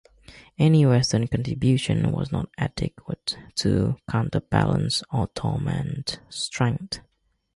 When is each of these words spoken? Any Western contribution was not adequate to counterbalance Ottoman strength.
Any 0.57 0.83
Western 0.83 1.27
contribution 1.27 2.11
was 2.11 2.31
not 2.31 2.49
adequate 2.57 3.37
to 3.57 3.97
counterbalance 4.09 5.03
Ottoman 5.11 6.05
strength. 6.27 7.01